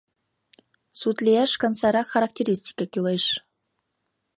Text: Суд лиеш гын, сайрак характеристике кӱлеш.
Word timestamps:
Суд 0.99 1.17
лиеш 1.25 1.51
гын, 1.61 1.73
сайрак 1.79 2.07
характеристике 2.13 2.85
кӱлеш. 2.93 3.25